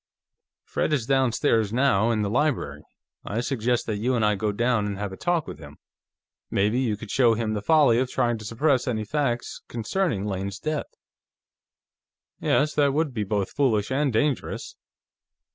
[0.63, 2.81] "Fred is downstairs, now, in the library;
[3.23, 5.77] I suggest that you and I go down and have a talk with him.
[6.49, 10.57] Maybe you could show him the folly of trying to suppress any facts concerning Lane's
[10.57, 10.87] death."
[12.39, 14.75] "Yes, that would be both foolish and dangerous."